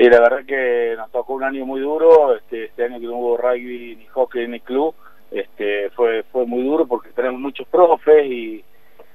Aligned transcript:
Sí, 0.00 0.08
la 0.08 0.18
verdad 0.18 0.46
que 0.46 0.94
nos 0.96 1.10
tocó 1.10 1.34
un 1.34 1.44
año 1.44 1.66
muy 1.66 1.82
duro, 1.82 2.34
este, 2.34 2.64
este 2.64 2.84
año 2.84 2.98
que 2.98 3.04
no 3.04 3.18
hubo 3.18 3.36
rugby 3.36 3.96
ni 3.96 4.06
hockey 4.06 4.48
ni 4.48 4.58
club, 4.60 4.94
este, 5.30 5.90
fue 5.90 6.22
fue 6.32 6.46
muy 6.46 6.62
duro 6.62 6.86
porque 6.86 7.10
tenemos 7.10 7.38
muchos 7.38 7.68
profes 7.68 8.24
y, 8.24 8.64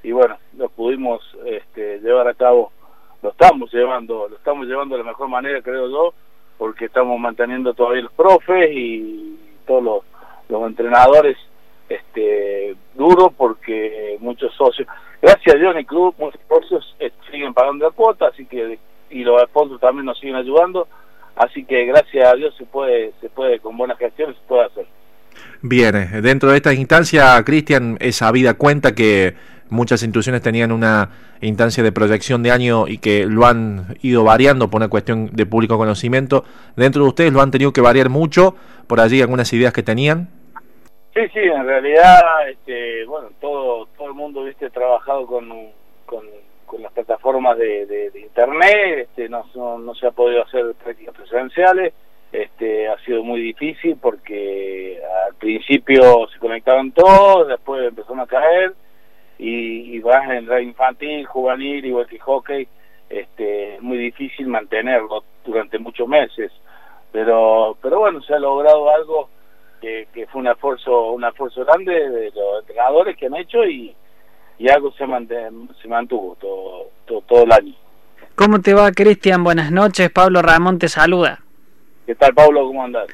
y 0.03 0.11
bueno, 0.11 0.37
lo 0.55 0.69
pudimos 0.69 1.23
este, 1.43 1.97
llevar 2.01 2.27
a 2.27 2.35
cabo, 2.35 2.71
lo 3.23 3.31
estamos 3.31 3.73
llevando, 3.73 4.27
lo 4.29 4.35
estamos 4.35 4.67
llevando 4.67 4.95
de 4.95 5.03
la 5.03 5.09
mejor 5.09 5.27
manera 5.27 5.59
creo 5.63 5.89
yo, 5.89 6.13
porque 6.59 6.85
estamos 6.85 7.19
manteniendo 7.19 7.73
todavía 7.73 8.03
los 8.03 8.13
profes 8.13 8.69
y 8.71 9.39
todos 9.65 9.83
los, 9.83 10.03
los 10.49 10.67
entrenadores 10.67 11.35
este 11.89 12.75
duro 12.93 13.33
porque 13.35 14.17
muchos 14.19 14.53
socios, 14.53 14.87
gracias 15.19 15.55
a 15.55 15.57
Dios 15.57 15.71
en 15.71 15.79
el 15.79 15.87
club 15.87 16.13
muchos 16.19 16.41
socios 16.47 16.95
eh, 16.99 17.11
siguen 17.31 17.55
pagando 17.55 17.85
la 17.85 17.91
cuota, 17.91 18.27
así 18.27 18.45
que 18.45 18.77
y 19.09 19.23
los 19.23 19.41
sponsors 19.43 19.81
también 19.81 20.05
nos 20.05 20.19
siguen 20.19 20.35
ayudando, 20.35 20.87
así 21.35 21.63
que 21.65 21.85
gracias 21.85 22.27
a 22.27 22.35
Dios 22.35 22.55
se 22.57 22.65
puede, 22.65 23.13
se 23.21 23.29
puede 23.29 23.59
con 23.59 23.77
buenas 23.77 23.97
gestiones 23.97 24.35
se 24.37 24.47
puede 24.47 24.65
hacer. 24.65 24.85
Bien, 25.61 25.95
eh, 25.95 26.21
dentro 26.21 26.49
de 26.49 26.57
esta 26.57 26.73
instancia, 26.73 27.41
Cristian, 27.43 27.97
es 27.99 28.21
habida 28.21 28.53
cuenta 28.53 28.93
que 28.93 29.35
muchas 29.69 30.03
instituciones 30.03 30.41
tenían 30.41 30.71
una 30.71 31.09
instancia 31.41 31.83
de 31.83 31.91
proyección 31.91 32.43
de 32.43 32.51
año 32.51 32.87
y 32.87 32.97
que 32.99 33.25
lo 33.25 33.45
han 33.45 33.97
ido 34.01 34.23
variando 34.23 34.69
por 34.69 34.79
una 34.79 34.89
cuestión 34.89 35.29
de 35.33 35.45
público 35.45 35.77
conocimiento. 35.77 36.45
Dentro 36.75 37.03
de 37.03 37.09
ustedes 37.09 37.33
lo 37.33 37.41
han 37.41 37.51
tenido 37.51 37.73
que 37.73 37.81
variar 37.81 38.09
mucho, 38.09 38.55
por 38.87 38.99
allí 38.99 39.21
algunas 39.21 39.51
ideas 39.53 39.73
que 39.73 39.83
tenían. 39.83 40.29
Sí, 41.13 41.21
sí, 41.33 41.39
en 41.39 41.65
realidad, 41.65 42.21
este, 42.49 43.05
bueno, 43.05 43.29
todo 43.39 43.87
todo 43.97 44.07
el 44.07 44.13
mundo, 44.13 44.43
viste, 44.43 44.69
trabajado 44.69 45.25
con, 45.25 45.49
con 46.05 46.25
con 46.75 46.83
las 46.83 46.91
plataformas 46.91 47.57
de, 47.57 48.11
internet, 48.15 49.07
este, 49.07 49.29
no, 49.29 49.45
se 49.97 50.07
ha 50.07 50.11
podido 50.11 50.43
hacer 50.43 50.73
prácticas 50.83 51.15
presenciales, 51.15 51.93
este, 52.33 52.89
ha 52.89 52.97
sido 53.05 53.23
muy 53.23 53.39
difícil 53.39 53.97
porque 54.01 55.01
al 55.25 55.35
principio 55.35 56.27
se 56.27 56.37
conectaban 56.37 56.91
todos, 56.91 57.47
después 57.47 57.87
empezaron 57.87 58.19
a 58.19 58.27
caer 58.27 58.73
y, 59.37 59.95
y 59.95 59.99
vas 59.99 60.29
en 60.29 60.51
infantil, 60.63 61.25
juvenil, 61.25 61.85
igual 61.85 62.07
que 62.07 62.19
hockey, 62.19 62.67
este, 63.09 63.75
es 63.75 63.81
muy 63.81 63.97
difícil 63.97 64.47
mantenerlo 64.47 65.23
durante 65.45 65.79
muchos 65.79 66.09
meses, 66.09 66.51
pero 67.13 67.77
pero 67.81 67.99
bueno, 67.99 68.21
se 68.21 68.33
ha 68.33 68.39
logrado 68.39 68.89
algo 68.89 69.29
que, 69.79 70.09
que 70.13 70.27
fue 70.27 70.41
un 70.41 70.47
esfuerzo, 70.47 71.11
un 71.11 71.23
esfuerzo 71.23 71.63
grande 71.63 71.93
de 71.93 72.31
los 72.31 72.59
entrenadores 72.59 73.15
que 73.15 73.27
han 73.27 73.35
hecho 73.37 73.63
y 73.63 73.95
y 74.57 74.69
algo 74.69 74.93
se, 74.93 75.05
mantuvo 75.05 76.37
todo, 76.39 76.89
todo, 77.05 77.21
todo 77.21 77.43
el 77.43 77.51
año. 77.51 77.73
¿Cómo 78.35 78.59
te 78.59 78.73
va, 78.73 78.91
Cristian? 78.91 79.43
Buenas 79.43 79.71
noches. 79.71 80.09
Pablo 80.11 80.41
Ramón 80.41 80.79
te 80.79 80.89
saluda. 80.89 81.44
¿Qué 82.05 82.13
tal, 82.13 82.35
Pablo? 82.35 82.67
¿Cómo 82.67 82.83
andas? 82.83 83.07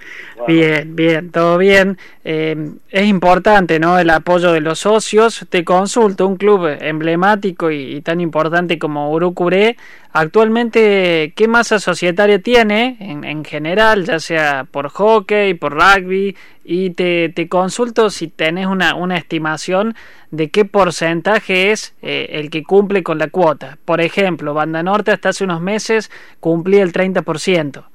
Bien, 0.48 0.98
bien, 0.98 1.32
todo 1.32 1.58
bien. 1.58 1.98
Eh, 2.26 2.72
es 2.90 3.08
importante, 3.08 3.80
¿no? 3.80 3.98
El 3.98 4.10
apoyo 4.10 4.52
de 4.52 4.60
los 4.60 4.80
socios. 4.80 5.46
Te 5.50 5.64
consulto, 5.64 6.28
un 6.28 6.36
club 6.36 6.68
emblemático 6.68 7.72
y, 7.72 8.02
tan 8.02 8.20
importante 8.20 8.78
como 8.78 9.10
Urucuré, 9.14 9.78
actualmente, 10.12 11.32
¿qué 11.38 11.48
masa 11.48 11.80
societaria 11.80 12.40
tiene 12.40 12.98
en, 13.00 13.24
en, 13.24 13.46
general, 13.46 14.04
ya 14.04 14.20
sea 14.20 14.66
por 14.70 14.90
hockey, 14.90 15.54
por 15.54 15.74
rugby? 15.74 16.36
Y 16.66 16.90
te, 16.90 17.30
te 17.30 17.48
consulto 17.48 18.10
si 18.10 18.28
tenés 18.28 18.68
una, 18.68 18.96
una 18.96 19.16
estimación 19.16 19.96
de 20.32 20.50
qué 20.50 20.66
porcentaje 20.66 21.72
es 21.72 21.96
eh, 22.02 22.28
el 22.32 22.50
que 22.50 22.64
cumple 22.64 23.04
con 23.04 23.20
la 23.20 23.30
cuota. 23.30 23.78
Por 23.86 24.02
ejemplo, 24.02 24.54
Banda 24.54 24.84
Norte 24.84 25.12
hasta 25.12 25.30
hace 25.30 25.46
unos 25.46 25.62
meses 25.62 26.12
cumplía 26.42 26.84
el 26.84 26.92
30%. 26.92 27.86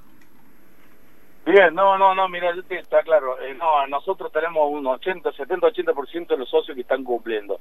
Bien, 1.46 1.72
no, 1.76 1.96
no, 1.96 2.12
no, 2.12 2.28
mira, 2.28 2.52
está 2.70 3.04
claro. 3.04 3.40
Eh, 3.40 3.54
no, 3.54 3.86
nosotros 3.86 4.32
tenemos 4.32 4.68
un 4.68 4.84
80, 4.84 5.30
70, 5.30 5.68
80% 5.68 6.26
de 6.26 6.38
los 6.38 6.50
socios 6.50 6.74
que 6.74 6.80
están 6.80 7.04
cumpliendo. 7.04 7.60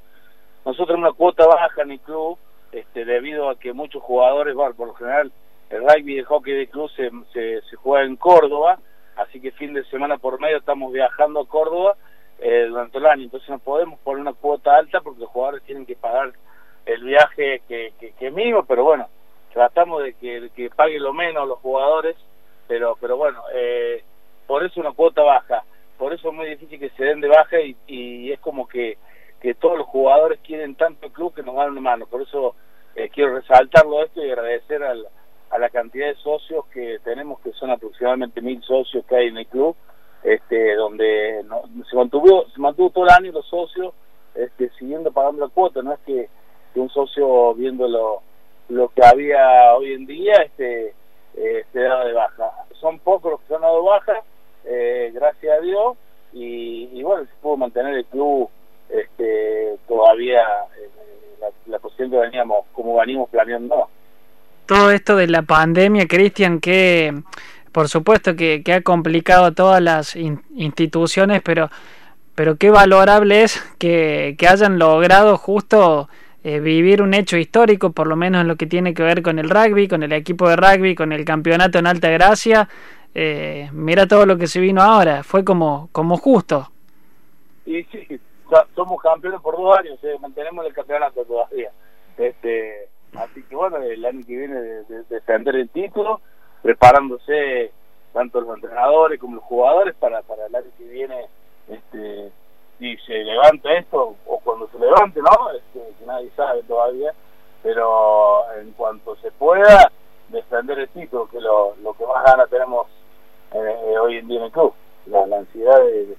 Nosotros 0.65 0.97
una 0.97 1.11
cuota 1.11 1.45
baja 1.45 1.83
en 1.83 1.91
el 1.91 1.99
club, 1.99 2.35
este, 2.71 3.05
debido 3.05 3.47
a 3.47 3.59
que 3.59 3.73
muchos 3.73 4.01
jugadores, 4.01 4.55
bueno, 4.55 4.73
por 4.73 4.87
lo 4.87 4.95
general, 4.95 5.31
el 5.69 5.81
rugby 5.81 6.15
y 6.15 6.17
el 6.17 6.25
hockey 6.25 6.55
de 6.55 6.67
club 6.67 6.89
se, 6.95 7.11
se, 7.31 7.75
juega 7.75 8.07
en 8.07 8.15
Córdoba, 8.15 8.79
así 9.17 9.39
que 9.39 9.51
fin 9.51 9.75
de 9.75 9.83
semana 9.85 10.17
por 10.17 10.41
medio 10.41 10.57
estamos 10.57 10.91
viajando 10.91 11.41
a 11.41 11.47
Córdoba 11.47 11.95
eh, 12.39 12.65
durante 12.67 12.97
el 12.97 13.05
año. 13.05 13.25
Entonces 13.25 13.49
no 13.49 13.59
podemos 13.59 13.99
poner 13.99 14.19
una 14.19 14.33
cuota 14.33 14.75
alta 14.77 15.01
porque 15.01 15.19
los 15.19 15.29
jugadores 15.29 15.61
tienen 15.61 15.85
que 15.85 15.95
pagar 15.95 16.33
el 16.87 17.03
viaje 17.03 17.61
que, 17.67 17.93
que, 17.99 18.13
que 18.13 18.31
mínimo, 18.31 18.65
pero 18.65 18.83
bueno, 18.83 19.07
tratamos 19.53 20.01
de 20.01 20.13
que, 20.13 20.49
que 20.55 20.71
paguen 20.71 21.03
lo 21.03 21.13
menos 21.13 21.47
los 21.47 21.59
jugadores 21.59 22.15
pero 22.67 22.97
pero 22.99 23.17
bueno, 23.17 23.41
eh, 23.53 24.03
por 24.47 24.63
eso 24.63 24.79
una 24.79 24.91
cuota 24.91 25.21
baja, 25.21 25.63
por 25.97 26.13
eso 26.13 26.29
es 26.29 26.35
muy 26.35 26.47
difícil 26.47 26.79
que 26.79 26.89
se 26.91 27.05
den 27.05 27.21
de 27.21 27.27
baja 27.27 27.57
y, 27.87 28.31
es 28.31 28.39
como 28.39 28.67
que, 28.67 28.97
que 29.41 29.53
todos 29.55 29.77
los 29.77 29.87
jugadores 29.87 30.39
quieren 30.43 30.75
tanto 30.75 31.05
el 31.05 31.11
club 31.11 31.33
que 31.33 31.43
nos 31.43 31.55
dan 31.55 31.71
una 31.71 31.81
mano, 31.81 32.07
por 32.07 32.21
eso 32.21 32.55
eh, 32.95 33.09
quiero 33.09 33.35
resaltarlo 33.35 34.03
esto 34.03 34.23
y 34.23 34.29
agradecer 34.29 34.83
al, 34.83 35.07
a 35.49 35.57
la 35.59 35.69
cantidad 35.69 36.07
de 36.07 36.15
socios 36.15 36.65
que 36.67 36.99
tenemos, 37.03 37.39
que 37.41 37.51
son 37.53 37.69
aproximadamente 37.69 38.41
mil 38.41 38.61
socios 38.63 39.05
que 39.05 39.15
hay 39.15 39.27
en 39.27 39.37
el 39.37 39.47
club, 39.47 39.75
este, 40.23 40.75
donde 40.75 41.45
se 41.89 41.95
mantuvo 41.95 42.47
se 42.49 42.59
mantuvo 42.59 42.89
todo 42.89 43.03
el 43.05 43.11
año 43.11 43.31
los 43.31 43.45
socios 43.47 43.93
este, 44.35 44.69
siguiendo 44.77 45.11
pagando 45.11 45.45
la 45.45 45.51
cuota, 45.51 45.81
no 45.81 45.93
es 45.93 45.99
que, 46.05 46.29
un 46.75 46.89
socio 46.89 47.53
viendo 47.53 47.87
lo, 47.87 48.89
que 48.89 49.05
había 49.05 49.73
hoy 49.75 49.93
en 49.93 50.05
día, 50.05 50.33
este 50.43 50.93
eh, 51.35 51.65
se 51.71 51.79
da 51.79 52.03
de 52.03 52.11
baja. 52.11 52.51
Son 52.85 52.99
pocos 52.99 53.31
los 53.31 53.41
que 53.41 53.47
se 53.47 53.55
han 53.55 53.61
dado 53.61 53.83
baja, 53.83 54.13
eh, 54.63 55.09
gracias 55.11 55.57
a 55.57 55.59
Dios, 55.59 55.97
y, 56.33 57.01
bueno, 57.01 57.23
se 57.23 57.31
pudo 57.41 57.57
mantener 57.57 57.95
el 57.95 58.05
club 58.05 58.47
este, 58.89 59.79
todavía 59.87 60.43
eh, 60.77 61.49
la, 61.65 61.79
posición 61.79 62.11
que 62.11 62.17
veníamos, 62.17 62.63
como 62.73 62.95
venimos 62.97 63.27
planeando. 63.31 63.89
Todo 64.67 64.91
esto 64.91 65.15
de 65.15 65.25
la 65.25 65.41
pandemia, 65.41 66.05
Cristian, 66.07 66.59
que 66.59 67.11
por 67.71 67.89
supuesto 67.89 68.35
que, 68.35 68.61
que, 68.63 68.73
ha 68.73 68.81
complicado 68.83 69.45
a 69.45 69.51
todas 69.51 69.81
las 69.81 70.15
instituciones, 70.15 71.41
pero, 71.43 71.71
pero 72.35 72.57
qué 72.57 72.69
valorable 72.69 73.41
es 73.41 73.59
que, 73.79 74.35
que 74.37 74.47
hayan 74.47 74.77
logrado 74.77 75.39
justo 75.39 76.07
eh, 76.47 76.59
vivir 76.59 77.01
un 77.01 77.15
hecho 77.15 77.37
histórico, 77.37 77.91
por 77.91 78.05
lo 78.05 78.15
menos 78.15 78.41
en 78.41 78.47
lo 78.47 78.55
que 78.55 78.67
tiene 78.67 78.93
que 78.93 79.01
ver 79.01 79.23
con 79.23 79.39
el 79.39 79.49
rugby, 79.49 79.87
con 79.87 80.03
el 80.03 80.11
equipo 80.11 80.47
de 80.47 80.55
rugby, 80.55 80.93
con 80.93 81.11
el 81.11 81.25
campeonato 81.25 81.79
en 81.79 81.87
Alta 81.87 82.07
Gracia. 82.09 82.69
Eh, 83.15 83.67
mira 83.73 84.05
todo 84.05 84.27
lo 84.27 84.37
que 84.37 84.45
se 84.45 84.59
vino 84.59 84.83
ahora, 84.83 85.23
fue 85.23 85.43
como, 85.43 85.89
como 85.91 86.17
justo. 86.17 86.67
Y 87.65 87.81
sí, 87.85 88.21
somos 88.75 89.01
campeones 89.01 89.41
por 89.41 89.57
dos 89.57 89.75
años, 89.75 89.97
eh, 90.03 90.17
mantenemos 90.21 90.63
el 90.67 90.73
campeonato 90.73 91.25
todavía. 91.25 91.71
Este, 92.15 92.89
así 93.15 93.41
que 93.41 93.55
bueno, 93.55 93.77
el 93.77 94.05
año 94.05 94.21
que 94.23 94.37
viene 94.37 94.61
de, 94.61 94.83
de, 94.83 95.03
defender 95.09 95.55
el 95.55 95.69
título, 95.69 96.21
preparándose 96.61 97.71
tanto 98.13 98.39
los 98.41 98.53
entrenadores 98.53 99.19
como 99.19 99.37
los 99.37 99.43
jugadores 99.45 99.95
para, 99.95 100.21
para 100.21 100.45
el 100.45 100.53
año 100.53 100.69
que 100.77 100.83
viene 100.83 101.25
este, 101.69 102.31
si 102.79 102.97
se 102.97 103.23
levanta 103.23 103.73
esto 103.73 104.15
o 104.25 104.39
cuando 104.39 104.67
se 104.69 104.79
levante, 104.79 105.21
¿no? 105.21 105.51
Este, 105.51 105.79
que 105.99 106.05
nadie 106.05 106.29
sabe 106.35 106.63
todavía, 106.63 107.13
pero 107.63 108.43
en 108.59 108.71
cuanto 108.73 109.15
se 109.17 109.31
pueda 109.31 109.91
defender 110.29 110.79
el 110.79 110.89
título, 110.89 111.27
que 111.29 111.39
lo, 111.39 111.75
lo 111.81 111.93
que 111.93 112.05
más 112.05 112.23
gana 112.25 112.47
tenemos 112.47 112.87
eh, 113.53 113.97
hoy 114.01 114.17
en 114.17 114.27
día 114.27 114.39
en 114.39 114.45
el 114.45 114.51
club, 114.51 114.73
la, 115.07 115.25
la 115.27 115.37
ansiedad 115.37 115.79
de, 115.79 116.15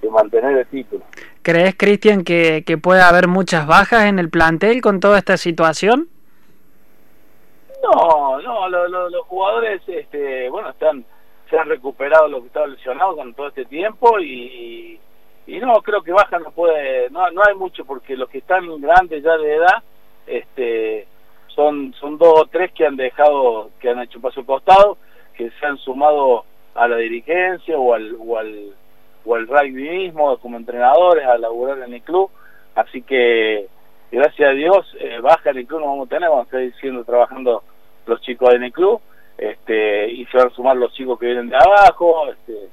de, 0.00 0.10
mantener 0.10 0.58
el 0.58 0.66
título. 0.66 1.04
¿Crees, 1.42 1.74
Cristian, 1.76 2.24
que, 2.24 2.64
que 2.66 2.78
puede 2.78 3.02
haber 3.02 3.28
muchas 3.28 3.66
bajas 3.66 4.04
en 4.04 4.18
el 4.18 4.30
plantel 4.30 4.80
con 4.80 5.00
toda 5.00 5.18
esta 5.18 5.36
situación? 5.36 6.08
No, 7.82 8.40
no, 8.40 8.68
lo, 8.68 8.88
lo, 8.88 9.08
los 9.10 9.26
jugadores, 9.26 9.82
este, 9.86 10.48
bueno, 10.50 10.70
están 10.70 11.04
se 11.48 11.58
han 11.58 11.68
recuperado 11.68 12.28
los 12.28 12.40
que 12.42 12.46
estaban 12.48 12.72
lesionados 12.72 13.16
con 13.16 13.34
todo 13.34 13.48
este 13.48 13.64
tiempo 13.64 14.20
y, 14.20 15.00
y 15.48 15.58
no 15.58 15.82
creo 15.82 16.02
que 16.02 16.12
baja 16.12 16.38
no 16.38 16.52
puede 16.52 17.10
no 17.10 17.28
no 17.30 17.42
hay 17.42 17.54
mucho 17.56 17.84
porque 17.84 18.16
los 18.16 18.28
que 18.28 18.38
están 18.38 18.80
grandes 18.80 19.22
ya 19.24 19.36
de 19.36 19.54
edad 19.54 19.82
este 20.26 21.08
son 21.48 21.92
son 21.94 22.18
dos 22.18 22.42
o 22.42 22.46
tres 22.46 22.70
que 22.72 22.86
han 22.86 22.96
dejado 22.96 23.70
que 23.80 23.90
han 23.90 24.00
hecho 24.00 24.18
un 24.18 24.22
paso 24.22 24.44
costado 24.44 24.98
que 25.34 25.50
se 25.50 25.66
han 25.66 25.78
sumado 25.78 26.44
a 26.74 26.86
la 26.86 26.96
dirigencia 26.96 27.76
o 27.78 27.94
al 27.94 28.16
o 28.20 28.38
al 28.38 28.74
o 29.24 29.34
al 29.34 29.46
rugby 29.46 29.88
mismo 29.88 30.36
como 30.38 30.56
entrenadores 30.56 31.26
a 31.26 31.36
laburar 31.38 31.78
en 31.78 31.94
el 31.94 32.02
club. 32.02 32.30
Así 32.74 33.02
que 33.02 33.68
gracias 34.10 34.50
a 34.50 34.52
Dios 34.52 34.96
eh, 35.00 35.18
baja 35.20 35.50
en 35.50 35.58
el 35.58 35.66
club 35.66 35.80
no 35.80 35.86
vamos 35.86 36.06
a 36.06 36.10
tener 36.10 36.28
vamos 36.28 36.44
a 36.44 36.46
estar 36.46 36.60
diciendo 36.60 37.04
trabajando 37.04 37.62
los 38.06 38.20
chicos 38.22 38.54
en 38.54 38.64
el 38.64 38.72
club 38.72 39.00
este 39.36 40.10
y 40.10 40.24
se 40.26 40.36
van 40.36 40.48
a 40.48 40.54
sumar 40.54 40.76
los 40.76 40.92
chicos 40.94 41.18
que 41.18 41.26
vienen 41.26 41.48
de 41.48 41.56
abajo 41.56 42.30
este 42.30 42.68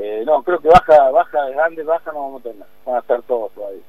eh, 0.00 0.22
no, 0.24 0.42
creo 0.44 0.60
que 0.60 0.68
baja, 0.68 1.10
baja, 1.10 1.50
grande, 1.50 1.82
baja 1.82 2.12
no 2.12 2.22
vamos 2.22 2.40
a 2.40 2.44
tener, 2.44 2.66
van 2.86 2.96
a 2.96 2.98
estar 3.00 3.20
todos 3.22 3.52
todavía. 3.52 3.82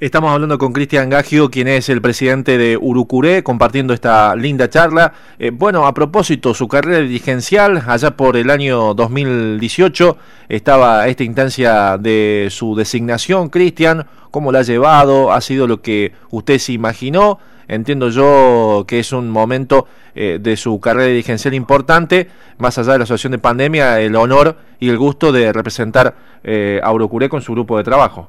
Estamos 0.00 0.32
hablando 0.32 0.58
con 0.58 0.72
Cristian 0.72 1.08
Gagio, 1.08 1.48
quien 1.50 1.68
es 1.68 1.88
el 1.88 2.02
presidente 2.02 2.58
de 2.58 2.76
Urucuré, 2.76 3.44
compartiendo 3.44 3.94
esta 3.94 4.34
linda 4.34 4.68
charla. 4.68 5.12
Eh, 5.38 5.50
bueno, 5.50 5.86
a 5.86 5.94
propósito, 5.94 6.52
su 6.52 6.66
carrera 6.66 6.98
dirigencial, 6.98 7.80
allá 7.86 8.10
por 8.16 8.36
el 8.36 8.50
año 8.50 8.94
2018, 8.94 10.16
estaba 10.48 11.06
esta 11.06 11.22
instancia 11.22 11.96
de 11.98 12.48
su 12.50 12.74
designación, 12.74 13.48
Cristian, 13.48 14.06
¿cómo 14.32 14.50
la 14.50 14.58
ha 14.58 14.62
llevado? 14.62 15.30
¿Ha 15.32 15.40
sido 15.40 15.68
lo 15.68 15.80
que 15.80 16.12
usted 16.30 16.58
se 16.58 16.72
imaginó? 16.72 17.38
Entiendo 17.68 18.08
yo 18.08 18.84
que 18.86 18.98
es 18.98 19.12
un 19.12 19.30
momento 19.30 19.86
eh, 20.14 20.38
de 20.40 20.56
su 20.56 20.80
carrera 20.80 21.08
dirigencial 21.08 21.54
importante, 21.54 22.28
más 22.58 22.78
allá 22.78 22.92
de 22.92 22.98
la 23.00 23.06
situación 23.06 23.32
de 23.32 23.38
pandemia, 23.38 24.00
el 24.00 24.16
honor 24.16 24.56
y 24.80 24.90
el 24.90 24.98
gusto 24.98 25.32
de 25.32 25.52
representar 25.52 26.14
eh, 26.42 26.80
a 26.82 26.92
Urucuré 26.92 27.28
con 27.28 27.42
su 27.42 27.52
grupo 27.52 27.76
de 27.78 27.84
trabajo. 27.84 28.28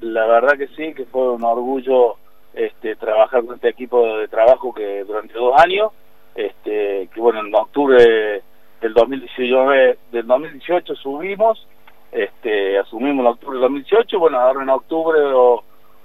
La 0.00 0.26
verdad 0.26 0.58
que 0.58 0.66
sí, 0.68 0.92
que 0.94 1.04
fue 1.04 1.32
un 1.32 1.44
orgullo 1.44 2.16
este, 2.54 2.96
trabajar 2.96 3.44
con 3.44 3.54
este 3.54 3.68
equipo 3.68 4.18
de 4.18 4.28
trabajo 4.28 4.74
que 4.74 5.04
durante 5.04 5.34
dos 5.34 5.54
años, 5.60 5.92
este, 6.34 7.08
que 7.14 7.20
bueno, 7.20 7.40
en 7.40 7.54
octubre 7.54 8.42
del 8.80 8.94
2018, 8.94 9.96
del 10.10 10.26
2018 10.26 10.94
subimos, 10.96 11.66
este, 12.10 12.78
asumimos 12.78 13.24
en 13.24 13.32
octubre 13.32 13.54
del 13.54 13.62
2018, 13.62 14.18
bueno, 14.18 14.40
ahora 14.40 14.62
en 14.62 14.68
octubre 14.68 15.18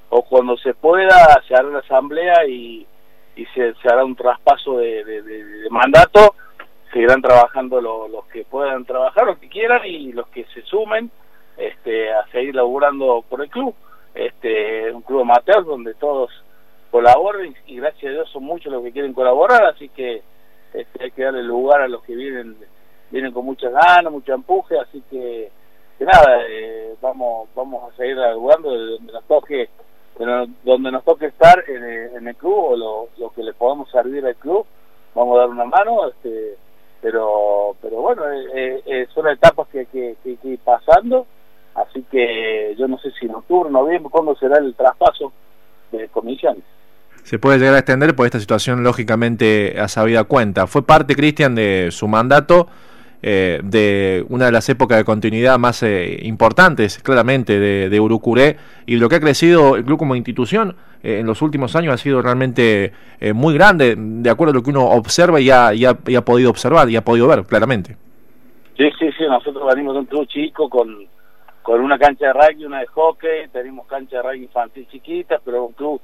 cuando 0.10 0.58
se 0.58 0.74
pueda 0.74 1.42
se 1.48 1.56
hará 1.56 1.68
una 1.68 1.80
asamblea 1.80 2.46
y, 2.48 2.86
y 3.36 3.46
se, 3.48 3.74
hará 3.84 4.04
un 4.04 4.16
traspaso 4.16 4.78
de, 4.78 5.68
mandato, 5.70 6.36
seguirán 6.92 7.22
trabajando 7.22 7.82
los 7.82 8.26
que 8.28 8.44
puedan 8.46 8.86
trabajar, 8.86 9.26
los 9.26 9.38
que 9.38 9.50
quieran 9.50 9.86
y 9.86 10.12
los 10.14 10.28
que 10.30 10.46
se 10.54 10.62
sumen 10.64 11.12
este, 11.58 12.12
a 12.12 12.26
seguir 12.28 12.56
laburando 12.56 13.24
por 13.28 13.42
el 13.42 13.50
club. 13.50 13.74
Este 14.14 14.92
un 14.92 15.04
club 15.04 15.22
amateur 15.22 15.64
donde 15.64 15.94
todos 15.94 16.32
colaboran 16.90 17.54
y, 17.68 17.76
gracias 17.76 18.06
a 18.06 18.14
Dios 18.14 18.30
son 18.32 18.44
muchos 18.44 18.72
los 18.72 18.84
que 18.84 18.92
quieren 18.92 19.14
colaborar, 19.14 19.66
así 19.66 19.90
que 19.90 20.24
este, 20.74 21.04
hay 21.04 21.12
que 21.12 21.24
darle 21.24 21.44
lugar 21.44 21.82
a 21.82 21.88
los 21.88 22.04
que 22.04 22.16
vienen 22.16 22.56
vienen 23.12 23.32
con 23.32 23.46
muchas 23.46 23.72
ganas, 23.72 24.12
mucho 24.12 24.34
empuje, 24.34 24.78
así 24.80 25.02
que, 25.10 25.50
nada, 26.00 26.42
eh, 26.50 26.96
vamos 27.02 27.48
vamos 27.56 27.92
a 27.92 27.96
seguir 27.96 28.18
jugando 28.36 28.70
donde 28.70 29.14
nos 29.14 29.24
toque 30.18 30.48
donde 30.64 30.92
nos 30.92 31.04
toque 31.04 31.28
estar 31.28 31.64
en, 31.68 32.28
el 32.28 32.36
club 32.36 32.72
o 32.72 32.76
lo, 32.76 33.10
lo, 33.18 33.30
que 33.32 33.44
le 33.44 33.54
podamos 33.54 33.90
servir 33.92 34.26
al 34.26 34.36
club, 34.36 34.66
vamos 35.14 35.38
a 35.38 35.42
dar 35.42 35.50
una 35.50 35.66
mano, 35.66 36.08
este 36.10 36.56
pero 37.02 37.76
pero 37.82 38.02
bueno, 38.02 38.24
eh, 38.32 38.82
eh, 38.86 39.08
son 39.14 39.28
etapas 39.28 39.68
que 39.68 39.80
hay 39.80 39.86
que, 39.86 40.16
que, 40.24 40.38
que 40.38 40.48
ir 40.48 40.60
pasando 40.60 41.28
Así 41.78 42.04
que 42.10 42.76
yo 42.78 42.88
no 42.88 42.98
sé 42.98 43.12
si 43.20 43.28
en 43.28 43.36
octubre, 43.36 43.70
noviembre, 43.70 44.10
cuándo 44.10 44.36
será 44.36 44.58
el 44.58 44.74
traspaso 44.74 45.32
de 45.92 46.08
comisiones. 46.08 46.64
Se 47.24 47.38
puede 47.38 47.60
llegar 47.60 47.76
a 47.76 47.80
extender 47.80 48.16
por 48.16 48.26
esta 48.26 48.40
situación, 48.40 48.84
lógicamente, 48.84 49.80
a 49.80 49.88
sabida 49.88 50.24
cuenta. 50.24 50.66
Fue 50.66 50.82
parte, 50.82 51.16
Cristian, 51.16 51.54
de 51.54 51.90
su 51.92 52.08
mandato, 52.08 52.68
eh, 53.30 53.60
de 53.62 54.26
una 54.30 54.46
de 54.46 54.54
las 54.54 54.70
épocas 54.70 54.98
de 54.98 55.04
continuidad 55.04 55.60
más 55.60 55.84
eh, 55.84 56.18
importantes, 56.22 56.98
claramente, 57.04 57.60
de, 57.60 57.90
de, 57.90 58.00
Urucuré, 58.00 58.56
y 58.86 58.96
lo 58.96 59.10
que 59.10 59.16
ha 59.16 59.20
crecido 59.20 59.76
el 59.76 59.84
club 59.84 60.00
como 60.00 60.16
institución 60.16 60.78
eh, 61.04 61.20
en 61.20 61.28
los 61.28 61.42
últimos 61.42 61.76
años 61.76 61.94
ha 61.94 61.98
sido 61.98 62.22
realmente 62.22 62.94
muy 63.34 63.54
grande, 63.54 63.96
de 63.98 64.30
acuerdo 64.30 64.52
a 64.52 64.56
lo 64.56 64.64
que 64.64 64.70
uno 64.70 64.86
observa 64.86 65.42
y 65.42 65.50
ha, 65.50 65.74
y 65.74 65.84
ha, 65.84 65.98
y 66.08 66.16
ha 66.16 66.22
podido 66.22 66.50
observar 66.50 66.90
y 66.90 66.96
ha 66.96 67.04
podido 67.04 67.28
ver, 67.28 67.44
claramente. 67.44 67.98
Sí, 68.78 68.90
sí, 68.98 69.10
sí, 69.18 69.26
nosotros 69.28 69.68
venimos 69.68 69.96
de 69.96 70.00
un 70.00 70.06
club 70.06 70.26
chico 70.28 70.70
con 70.70 71.06
con 71.64 71.82
una 71.82 72.00
cancha 72.00 72.28
de 72.28 72.32
rugby, 72.34 72.64
una 72.64 72.80
de 72.80 72.86
hockey, 72.86 73.50
tenemos 73.52 73.88
cancha 73.88 74.16
de 74.16 74.24
rugby 74.24 74.44
infantil 74.44 74.88
chiquitas, 74.90 75.42
pero 75.44 75.66
un 75.66 75.74
club 75.74 76.00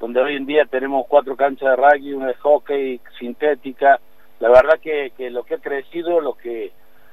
donde 0.00 0.20
hoy 0.20 0.34
en 0.34 0.44
día 0.44 0.64
tenemos 0.64 1.06
cuatro 1.06 1.36
canchas 1.36 1.70
de 1.70 1.76
rugby, 1.76 2.14
una 2.14 2.26
de 2.26 2.34
hockey 2.34 3.00
sintética. 3.16 4.00
La 4.44 4.50
verdad 4.50 4.78
que, 4.78 5.10
que 5.16 5.30
lo 5.30 5.42
que 5.44 5.54
ha 5.54 5.58
crecido, 5.58 6.20
lo 6.20 6.34
que 6.34 6.70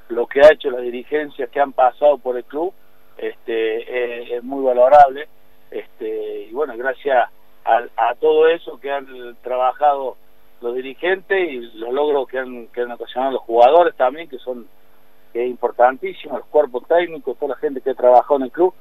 lo 0.09 0.27
que 0.27 0.41
ha 0.41 0.51
hecho 0.51 0.69
las 0.69 0.81
dirigencias 0.81 1.49
que 1.49 1.61
han 1.61 1.71
pasado 1.71 2.17
por 2.17 2.35
el 2.35 2.43
club, 2.43 2.73
este, 3.17 4.35
es, 4.35 4.43
muy 4.43 4.61
valorable. 4.65 5.29
Este, 5.69 6.47
y 6.49 6.51
bueno, 6.51 6.75
gracias 6.75 7.29
a, 7.63 7.83
a, 7.95 8.15
todo 8.15 8.49
eso 8.49 8.77
que 8.81 8.91
han 8.91 9.37
trabajado 9.43 10.17
los 10.59 10.75
dirigentes 10.75 11.39
y 11.49 11.59
los 11.77 11.93
logros 11.93 12.27
que 12.27 12.37
han, 12.37 12.67
que 12.67 12.81
han 12.81 12.91
ocasionado 12.91 13.31
los 13.31 13.43
jugadores 13.43 13.95
también, 13.95 14.27
que 14.27 14.37
son 14.39 14.67
que 15.31 15.41
es 15.41 15.49
importantísimo, 15.49 16.35
el 16.35 16.43
cuerpo 16.43 16.81
técnico, 16.81 17.35
toda 17.35 17.55
la 17.55 17.61
gente 17.61 17.79
que 17.79 17.91
ha 17.91 17.95
trabajado 17.95 18.35
en 18.41 18.43
el 18.43 18.51
club, 18.51 18.73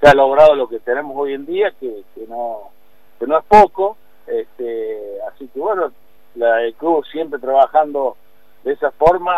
se 0.00 0.08
ha 0.08 0.14
logrado 0.14 0.54
lo 0.54 0.70
que 0.70 0.80
tenemos 0.80 1.14
hoy 1.14 1.34
en 1.34 1.44
día, 1.44 1.70
que, 1.78 2.02
que 2.14 2.26
no 2.26 2.70
que 3.18 3.26
no 3.26 3.36
es 3.36 3.44
poco, 3.44 3.98
este, 4.26 5.18
así 5.30 5.46
que 5.48 5.60
bueno, 5.60 5.92
la, 6.34 6.62
el 6.62 6.74
club 6.74 7.04
siempre 7.06 7.38
trabajando 7.38 8.16
de 8.64 8.72
esa 8.72 8.90
forma, 8.92 9.32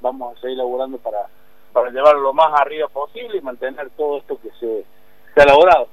vamos 0.00 0.36
a 0.36 0.40
seguir 0.40 0.56
laburando 0.58 0.98
para, 0.98 1.26
para 1.72 1.90
llevarlo 1.90 2.20
lo 2.20 2.32
más 2.32 2.52
arriba 2.60 2.88
posible 2.88 3.38
y 3.38 3.40
mantener 3.40 3.90
todo 3.96 4.18
esto 4.18 4.38
que 4.40 4.50
se, 4.60 4.84
se 5.34 5.40
ha 5.40 5.46
logrado. 5.46 5.88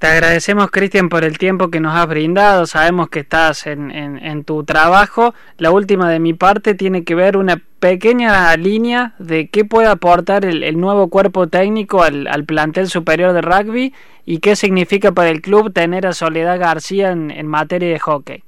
Te 0.00 0.06
agradecemos, 0.06 0.70
Cristian, 0.70 1.10
por 1.10 1.24
el 1.24 1.36
tiempo 1.36 1.68
que 1.68 1.78
nos 1.78 1.94
has 1.94 2.08
brindado. 2.08 2.64
Sabemos 2.64 3.10
que 3.10 3.20
estás 3.20 3.66
en, 3.66 3.90
en, 3.90 4.44
tu 4.44 4.64
trabajo. 4.64 5.34
La 5.58 5.72
última 5.72 6.08
de 6.08 6.18
mi 6.18 6.32
parte 6.32 6.74
tiene 6.74 7.04
que 7.04 7.14
ver 7.14 7.36
una 7.36 7.60
pequeña 7.80 8.56
línea 8.56 9.12
de 9.18 9.48
qué 9.48 9.66
puede 9.66 9.88
aportar 9.88 10.46
el, 10.46 10.80
nuevo 10.80 11.10
cuerpo 11.10 11.48
técnico 11.48 12.02
al, 12.02 12.28
al, 12.28 12.46
plantel 12.46 12.88
superior 12.88 13.34
de 13.34 13.42
rugby 13.42 13.94
y 14.24 14.38
qué 14.38 14.56
significa 14.56 15.12
para 15.12 15.28
el 15.28 15.42
club 15.42 15.70
tener 15.70 16.06
a 16.06 16.14
Soledad 16.14 16.58
García 16.58 17.10
en, 17.10 17.30
en 17.30 17.46
materia 17.46 17.90
de 17.90 17.98
hockey. 17.98 18.42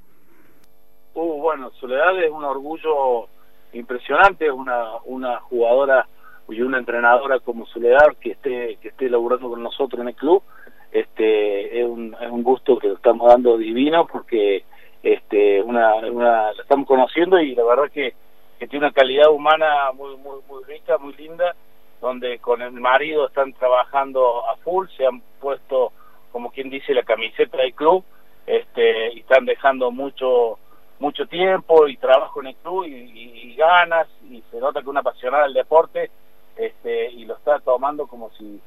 Uh, 1.14 1.40
bueno, 1.42 1.70
Soledad 1.78 2.18
es 2.22 2.30
un 2.30 2.44
orgullo 2.44 3.28
impresionante, 3.72 4.46
es 4.46 4.52
una, 4.52 4.96
una 5.04 5.40
jugadora 5.40 6.06
y 6.48 6.60
una 6.62 6.78
entrenadora 6.78 7.38
como 7.40 7.66
Soledad 7.66 8.16
que 8.20 8.32
esté, 8.32 8.76
que 8.80 8.88
esté 8.88 9.10
laburando 9.10 9.50
con 9.50 9.62
nosotros 9.62 10.00
en 10.00 10.08
el 10.08 10.14
club. 10.14 10.42
Este 10.90 11.80
es 11.80 11.86
un, 11.86 12.16
es 12.20 12.30
un 12.30 12.42
gusto 12.42 12.78
que 12.78 12.88
lo 12.88 12.94
estamos 12.94 13.28
dando 13.28 13.56
divino 13.56 14.06
porque 14.06 14.64
este 15.02 15.62
una 15.62 16.00
la 16.00 16.52
estamos 16.52 16.86
conociendo 16.86 17.40
y 17.40 17.54
la 17.54 17.64
verdad 17.64 17.90
que, 17.90 18.14
que 18.58 18.68
tiene 18.68 18.86
una 18.86 18.94
calidad 18.94 19.30
humana 19.30 19.90
muy 19.94 20.16
muy 20.18 20.38
muy 20.48 20.62
rica 20.64 20.98
muy 20.98 21.12
linda 21.14 21.56
donde 22.00 22.38
con 22.38 22.62
el 22.62 22.72
marido 22.72 23.26
están 23.26 23.52
trabajando 23.54 24.48
a 24.48 24.56
full 24.58 24.86
se 24.96 25.06
han 25.06 25.20
puesto 25.40 25.92
como 26.30 26.52
quien 26.52 26.70
dice 26.70 26.94
la 26.94 27.02
camiseta 27.02 27.56
del 27.56 27.74
club 27.74 28.04
este 28.46 29.14
y 29.14 29.20
están 29.20 29.44
dejando 29.44 29.90
mucho 29.90 30.58
mucho 31.02 31.26
tiempo 31.26 31.88
y 31.88 31.96
trabajo 31.96 32.40
en 32.40 32.46
el 32.46 32.56
club 32.56 32.84
y, 32.86 33.54
ganas 33.56 34.08
y 34.30 34.42
se 34.50 34.58
nota 34.58 34.82
que 34.82 34.88
una 34.88 35.00
apasionada 35.00 35.44
del 35.44 35.54
deporte 35.54 36.10
este 36.56 37.10
y 37.10 37.24
lo 37.26 37.34
está 37.34 37.58
tomando 37.60 38.06
como 38.06 38.30
si 38.30 38.60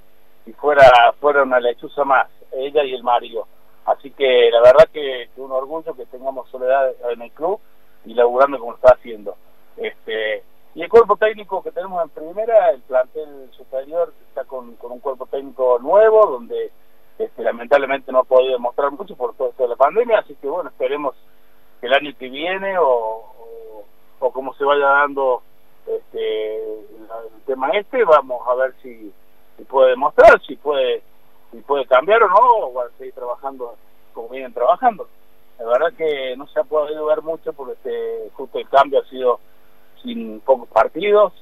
fuera 0.58 0.84
fuera 1.20 1.44
una 1.44 1.60
lechuza 1.60 2.04
más, 2.04 2.28
ella 2.52 2.84
y 2.84 2.94
el 2.94 3.04
marido. 3.04 3.48
Así 3.86 4.12
que 4.12 4.50
la 4.52 4.62
verdad 4.62 4.90
que, 4.92 5.30
un 5.38 5.52
orgullo 5.52 5.96
que 5.96 6.06
tengamos 6.08 6.50
Soledad 6.50 6.92
en 7.12 7.22
el 7.22 7.32
club 7.32 7.60
y 8.06 8.14
laburando 8.14 8.60
como 8.60 8.76
está 8.76 8.94
haciendo. 8.94 9.36
Este, 9.78 10.44
y 10.76 10.82
el 10.82 10.90
cuerpo 10.90 11.16
técnico 11.16 11.64
que 11.64 11.72
tenemos 11.72 12.04
en 12.04 12.10
primera, 12.10 12.72
el 12.72 12.82
plantel 12.82 13.50
superior 13.52 14.14
está 14.28 14.44
con, 14.44 14.76
con 14.76 14.92
un 14.92 15.00
cuerpo 15.00 15.26
técnico 15.28 15.80
nuevo, 15.80 16.26
donde 16.28 16.72
este, 17.18 17.44
lamentablemente 17.44 18.12
no 18.12 18.20
ha 18.20 18.24
podido 18.24 18.54
demostrar 18.54 18.92
mucho 18.92 19.16
por 19.16 19.36
todo 19.36 19.50
esto 19.50 19.64
de 19.64 19.70
la 19.70 19.76
pandemia, 19.76 20.20
así 20.20 20.36
que 20.36 20.48
bueno, 20.48 20.70
esperemos 20.70 21.16
el 21.86 21.94
año 21.94 22.12
que 22.18 22.30
viene 22.30 22.78
o, 22.78 22.86
o, 22.88 23.86
o 24.20 24.32
como 24.32 24.54
se 24.56 24.64
vaya 24.64 24.88
dando 24.88 25.42
este, 25.86 26.80
el 26.82 27.42
tema 27.46 27.70
este, 27.70 28.04
vamos 28.04 28.42
a 28.48 28.56
ver 28.56 28.74
si 28.82 29.14
si 29.58 29.64
puede 29.64 29.92
demostrar, 29.92 30.42
si 30.46 30.56
puede, 30.56 31.02
si 31.52 31.58
puede 31.62 31.86
cambiar 31.86 32.24
o 32.24 32.30
no, 32.30 32.68
o 32.68 32.90
seguir 32.98 33.14
trabajando 33.14 33.76
como 34.14 34.30
vienen 34.30 34.54
trabajando. 34.54 35.08
La 35.60 35.66
verdad 35.66 35.94
que 35.98 36.36
no 36.38 36.48
se 36.48 36.60
ha 36.60 36.64
podido 36.64 37.06
ver 37.06 37.22
mucho 37.22 37.54
porque 37.54 37.74
este, 37.74 38.30
justo 38.34 38.60
el 38.60 38.68
cambio 38.70 39.00
ha 39.00 39.10
sido 39.10 39.40
sin 40.04 40.42
pocos 40.42 40.68
partidos, 40.70 41.34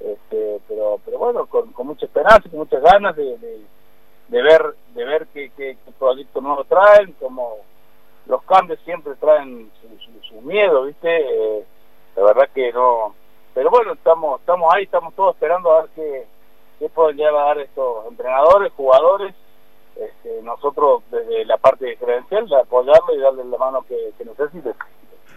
este, 0.00 0.60
pero 0.68 1.00
pero 1.04 1.18
bueno, 1.18 1.46
con, 1.46 1.72
mucha 1.86 2.06
esperanza, 2.06 2.48
con 2.48 2.60
muchas 2.60 2.82
ganas 2.82 3.16
de, 3.16 3.38
de, 4.28 4.42
ver 4.42 4.74
de 4.94 5.04
ver 5.04 5.26
qué, 5.32 5.50
qué, 5.56 5.76
qué 5.84 5.92
proyecto 5.98 6.40
nuevo 6.40 6.64
traen, 6.64 7.12
como 7.12 7.58
los 8.26 8.42
cambios 8.44 8.78
siempre 8.84 9.14
traen 9.16 9.70
su, 10.28 10.40
miedo, 10.42 10.84
¿viste? 10.84 11.08
Eh, 11.08 11.64
la 12.16 12.22
verdad 12.24 12.48
que 12.54 12.72
no, 12.72 13.14
pero 13.54 13.70
bueno, 13.70 13.92
estamos 13.92 14.40
estamos 14.40 14.74
ahí, 14.74 14.84
estamos 14.84 15.14
todos 15.14 15.34
esperando 15.34 15.70
a 15.72 15.82
ver 15.82 15.90
qué 15.94 16.26
qué 16.82 16.88
pueden 16.88 17.16
llegar 17.16 17.34
a 17.34 17.44
dar 17.44 17.58
estos 17.60 18.06
entrenadores, 18.08 18.72
jugadores, 18.72 19.36
este, 19.94 20.42
nosotros 20.42 21.02
desde 21.12 21.44
la 21.44 21.56
parte 21.56 21.86
de 21.86 21.96
credencial, 21.96 22.48
de 22.48 22.56
apoyarlo 22.56 23.14
y 23.14 23.20
darle 23.20 23.44
la 23.44 23.56
mano 23.56 23.82
que, 23.82 24.12
que 24.18 24.24
necesite. 24.24 24.74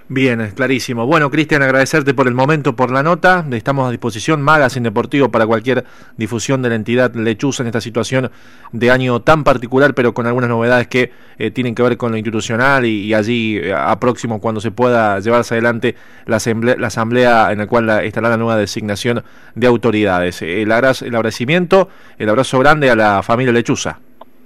Bien, 0.08 0.52
clarísimo. 0.56 1.08
Bueno, 1.08 1.32
Cristian, 1.32 1.64
agradecerte 1.64 2.14
por 2.14 2.28
el 2.28 2.36
momento, 2.36 2.76
por 2.76 2.92
la 2.92 3.02
nota. 3.02 3.44
Estamos 3.52 3.88
a 3.88 3.92
disposición, 3.92 4.40
Magazine 4.40 4.84
Deportivo, 4.84 5.32
para 5.32 5.48
cualquier 5.48 5.84
difusión 6.16 6.62
de 6.62 6.70
la 6.70 6.76
entidad 6.76 7.16
lechuza 7.16 7.64
en 7.64 7.68
esta 7.68 7.82
situación 7.82 8.30
de 8.72 8.92
año 8.92 9.24
tan 9.24 9.44
particular, 9.44 9.96
pero 9.96 10.14
con 10.14 10.28
algunas 10.28 10.48
novedades 10.48 10.88
que 10.88 11.12
eh, 11.40 11.50
tienen 11.50 11.74
que 11.74 11.82
ver 11.82 11.98
con 11.98 12.12
lo 12.12 12.18
institucional 12.18 12.86
y, 12.86 13.16
allí 13.16 13.58
eh, 13.58 13.74
a 13.74 14.00
próximo, 14.00 14.40
cuando 14.40 14.62
se 14.62 14.70
pueda 14.70 15.20
llevarse 15.22 15.56
adelante 15.56 15.96
la 16.28 16.36
asamblea, 16.36 16.76
la 16.78 16.88
asamblea 16.88 17.52
en 17.52 17.58
la 17.58 17.66
cual 17.66 17.90
estará 18.06 18.30
la 18.30 18.38
nueva 18.38 18.58
designación 18.58 19.24
de 19.56 19.66
autoridades. 19.66 20.44
El, 20.44 20.72
el 20.72 20.72
agradecimiento, 20.72 21.90
el 22.20 22.30
abrazo 22.30 22.60
grande 22.60 22.92
a 22.92 22.96
la 22.96 23.24
familia 23.24 23.52
lechuza. 23.54 24.00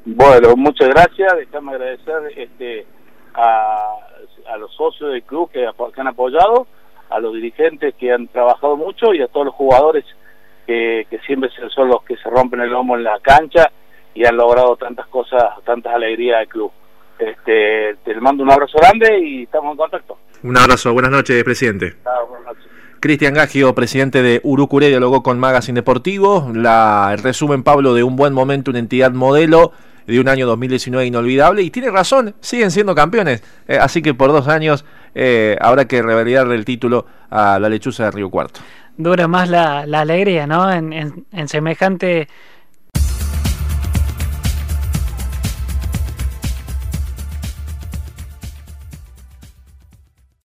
Bueno, 0.06 0.56
muchas 0.56 0.88
gracias. 0.88 1.34
Déjame 1.38 1.74
agradecer 1.74 2.16
este, 2.38 2.86
a 3.36 4.09
a 4.52 4.58
los 4.58 4.74
socios 4.74 5.12
del 5.12 5.24
club 5.24 5.50
que, 5.52 5.66
han 5.66 6.08
apoyado, 6.08 6.68
a 7.10 7.20
los 7.20 7.34
dirigentes 7.34 7.96
que 7.96 8.12
han 8.12 8.28
trabajado 8.28 8.76
mucho 8.76 9.14
y 9.14 9.22
a 9.22 9.28
todos 9.28 9.48
los 9.48 9.56
jugadores 9.56 10.06
que, 10.66 11.06
siempre 11.26 11.50
son 11.74 11.90
los 11.90 12.04
que 12.04 12.16
se 12.18 12.30
rompen 12.30 12.62
el 12.62 12.70
lomo 12.70 12.96
en 12.96 13.04
la 13.04 13.20
cancha 13.20 13.72
y 14.14 14.26
han 14.26 14.38
logrado 14.38 14.76
tantas 14.76 15.08
cosas, 15.08 15.44
tantas 15.66 15.94
alegrías 15.94 16.40
del 16.40 16.48
club. 16.48 16.72
Este, 17.18 17.96
te 18.04 18.16
mando 18.16 18.44
un 18.44 18.52
abrazo 18.52 18.78
grande 18.78 19.20
y 19.20 19.44
estamos 19.44 19.72
en 19.72 19.78
contacto. 19.78 20.18
Un 20.44 20.58
abrazo, 20.58 20.94
buenas 20.94 21.12
noches, 21.12 21.44
presidente. 21.44 21.96
Cristian 23.02 23.34
Gagio, 23.34 23.74
presidente 23.74 24.22
de 24.22 24.42
Urucuré, 24.44 24.88
dialogó 24.90 25.24
con 25.24 25.40
Magazine 25.40 25.80
Deportivo. 25.80 26.50
La, 26.54 27.10
el 27.14 27.20
resumen, 27.20 27.64
Pablo, 27.64 27.94
de 27.94 28.04
un 28.04 28.16
buen 28.16 28.34
momento, 28.34 28.72
una 28.72 28.80
entidad 28.80 29.12
modelo 29.12 29.72
de 30.10 30.20
un 30.20 30.28
año 30.28 30.48
2019 30.48 31.06
inolvidable 31.06 31.62
y 31.62 31.70
tiene 31.70 31.92
razón, 31.92 32.34
siguen 32.40 32.72
siendo 32.72 32.96
campeones, 32.96 33.44
eh, 33.68 33.78
así 33.80 34.02
que 34.02 34.16
por 34.16 34.32
dos 34.32 34.48
años 34.48 34.84
eh, 35.14 35.56
habrá 35.62 35.86
que 35.86 36.02
revalidarle 36.02 36.56
el 36.56 36.66
título 36.66 37.06
a 37.30 37.60
la 37.60 37.70
lechuza 37.70 38.06
de 38.06 38.12
Río 38.12 38.30
Cuarto. 38.30 38.60
Dura 38.98 39.28
más 39.28 39.50
la, 39.50 39.82
alegría, 39.82 40.48
¿no? 40.48 40.72
En, 40.72 40.92
en, 41.32 41.48
semejante 41.48 42.28